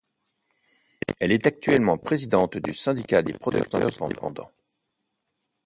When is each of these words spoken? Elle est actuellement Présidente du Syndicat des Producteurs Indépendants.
Elle 1.19 1.31
est 1.31 1.45
actuellement 1.45 1.99
Présidente 1.99 2.57
du 2.57 2.73
Syndicat 2.73 3.21
des 3.21 3.33
Producteurs 3.33 4.01
Indépendants. 4.01 4.51